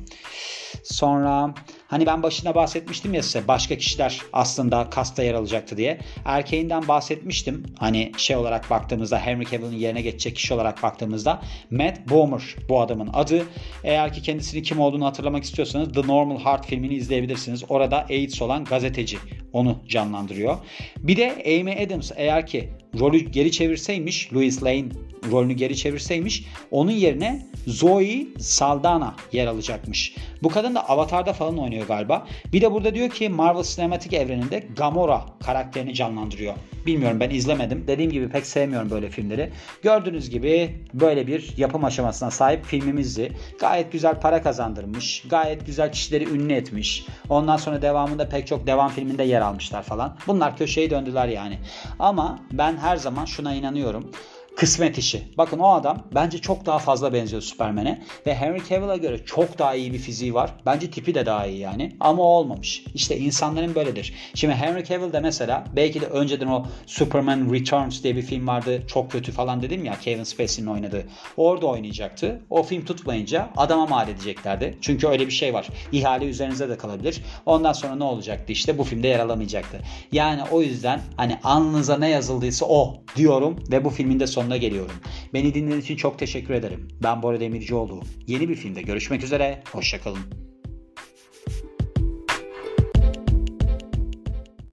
Sonra 0.83 1.55
hani 1.89 2.07
ben 2.07 2.23
başına 2.23 2.55
bahsetmiştim 2.55 3.15
ya 3.15 3.23
size 3.23 3.49
başka 3.49 3.77
kişiler 3.77 4.21
aslında 4.33 4.91
kasta 4.91 5.23
yer 5.23 5.35
alacaktı 5.35 5.77
diye. 5.77 5.99
Erkeğinden 6.25 6.89
bahsetmiştim. 6.89 7.63
Hani 7.79 8.13
şey 8.17 8.37
olarak 8.37 8.71
baktığımızda 8.71 9.19
Henry 9.19 9.45
Cavill'in 9.45 9.77
yerine 9.77 10.01
geçecek 10.03 10.37
kişi 10.37 10.55
olarak 10.55 10.83
baktığımızda 10.83 11.43
Matt 11.71 12.11
Bomer 12.11 12.57
bu 12.69 12.81
adamın 12.81 13.11
adı. 13.13 13.43
Eğer 13.85 14.13
ki 14.13 14.23
kendisini 14.23 14.63
kim 14.63 14.81
olduğunu 14.81 15.07
hatırlamak 15.07 15.45
istiyorsanız 15.45 15.93
The 15.93 16.07
Normal 16.07 16.39
Heart 16.39 16.67
filmini 16.67 16.95
izleyebilirsiniz. 16.95 17.65
Orada 17.69 18.07
AIDS 18.11 18.43
olan 18.43 18.65
gazeteci 18.65 19.19
onu 19.53 19.79
canlandırıyor. 19.89 20.59
Bir 20.99 21.17
de 21.17 21.33
Amy 21.47 21.85
Adams 21.85 22.13
eğer 22.17 22.47
ki 22.47 22.71
rolü 22.99 23.19
geri 23.19 23.53
çevirseymiş, 23.53 24.33
Louis 24.33 24.63
Lane 24.63 24.85
rolünü 25.31 25.53
geri 25.53 25.77
çevirseymiş, 25.77 26.45
onun 26.71 26.91
yerine 26.91 27.47
Zoe 27.67 28.27
Saldana 28.39 29.15
yer 29.33 29.47
alacakmış. 29.47 30.15
Bu 30.43 30.49
kadın 30.49 30.75
da 30.75 30.89
Avatar'da 30.89 31.33
falan 31.33 31.59
oynuyor 31.59 31.87
galiba. 31.87 32.27
Bir 32.53 32.61
de 32.61 32.73
burada 32.73 32.95
diyor 32.95 33.11
ki 33.11 33.29
Marvel 33.29 33.63
sinematik 33.63 34.13
evreninde 34.13 34.65
Gamora 34.77 35.25
karakterini 35.41 35.95
canlandırıyor. 35.95 36.55
Bilmiyorum 36.87 37.21
ben 37.21 37.31
izlemedim. 37.31 37.85
Dediğim 37.87 38.11
gibi 38.11 38.29
pek 38.29 38.47
sevmiyorum 38.47 38.91
böyle 38.91 39.11
filmleri. 39.11 39.51
Gördüğünüz 39.83 40.31
gibi 40.31 40.75
böyle 40.95 41.27
bir 41.27 41.55
yapım 41.57 41.85
aşamasına 41.85 42.31
sahip 42.31 42.65
filmimizdi. 42.65 43.33
Gayet 43.61 43.93
güzel 43.93 44.21
para 44.21 44.43
kazandırmış. 44.43 45.23
Gayet 45.31 45.67
güzel 45.67 45.93
kişileri 45.93 46.31
ünlü 46.31 46.53
etmiş. 46.53 47.07
Ondan 47.29 47.57
sonra 47.57 47.83
devamında 47.83 48.29
pek 48.29 48.47
çok 48.47 48.67
devam 48.67 48.91
filminde 48.91 49.23
yer 49.23 49.41
almışlar 49.41 49.83
falan. 49.83 50.17
Bunlar 50.27 50.57
köşeyi 50.57 50.91
döndüler 50.91 51.29
yani. 51.29 51.59
Ama 51.99 52.39
ben 52.53 52.77
her 52.85 52.97
zaman 52.97 53.25
şuna 53.25 53.55
inanıyorum. 53.55 54.11
Kısmet 54.57 54.99
işi. 54.99 55.23
Bakın 55.39 55.59
o 55.59 55.73
adam 55.73 56.03
bence 56.15 56.39
çok 56.39 56.67
daha 56.67 56.79
fazla 56.79 57.13
benziyor 57.13 57.43
Superman'e 57.43 58.03
ve 58.27 58.35
Henry 58.35 58.69
Cavill'a 58.69 58.97
göre 58.97 59.25
çok 59.25 59.59
daha 59.59 59.75
iyi 59.75 59.93
bir 59.93 59.99
fiziği 59.99 60.35
var. 60.35 60.51
Bence 60.67 60.91
tipi 60.91 61.15
de 61.15 61.27
daha 61.27 61.47
iyi 61.47 61.59
yani 61.59 61.97
ama 62.01 62.23
o 62.23 62.27
olmamış. 62.27 62.85
İşte 62.95 63.19
insanların 63.19 63.75
böyledir. 63.75 64.15
Şimdi 64.35 64.55
Henry 64.55 64.85
Cavill 64.85 65.13
de 65.13 65.21
mesela 65.21 65.65
belki 65.77 66.01
de 66.01 66.07
önceden 66.07 66.47
o 66.47 66.67
Superman 66.87 67.53
Returns 67.53 68.03
diye 68.03 68.17
bir 68.17 68.23
film 68.23 68.47
vardı. 68.47 68.83
Çok 68.87 69.11
kötü 69.11 69.33
falan 69.33 69.63
dedim 69.63 69.85
ya 69.85 69.95
Kevin 70.01 70.25
Spacey'nin 70.25 70.71
oynadığı. 70.71 71.05
Orada 71.37 71.67
oynayacaktı. 71.67 72.41
O 72.51 72.63
film 72.63 72.85
tutmayınca 72.85 73.49
adama 73.57 73.87
mal 73.87 74.09
edeceklerdi. 74.09 74.79
Çünkü 74.81 75.09
öyle 75.09 75.27
bir 75.27 75.33
şey 75.33 75.55
var. 75.55 75.69
İhale 75.93 76.25
üzerinize 76.25 76.69
de 76.69 76.77
kalabilir. 76.77 77.23
Ondan 77.47 77.73
sonra 77.73 77.95
ne 77.95 78.05
olacaktı 78.05 78.53
işte 78.53 78.79
bu 78.79 78.85
filmde 78.85 79.09
yer 79.09 79.21
alamayacaktı. 79.21 79.79
Yani 80.13 80.43
o 80.51 80.63
yüzden 80.63 81.01
hani 81.17 81.39
alnınıza 81.45 81.99
ne 81.99 82.11
yazıldıysa 82.11 82.67
o 82.67 82.97
diyorum 83.17 83.65
ve 83.71 83.85
bu 83.85 83.91
filmin 83.91 84.21
de 84.21 84.27
sonuna 84.45 84.57
geliyorum. 84.57 84.97
Beni 85.35 85.55
dinlediğiniz 85.55 85.85
için 85.85 85.97
çok 85.97 86.19
teşekkür 86.19 86.55
ederim. 86.55 86.89
Ben 87.03 87.23
Bora 87.23 87.41
Demircioğlu. 87.41 88.01
Yeni 88.27 88.49
bir 88.49 88.55
filmde 88.55 88.83
görüşmek 88.83 89.25
üzere. 89.25 89.63
Hoşçakalın. 89.73 90.54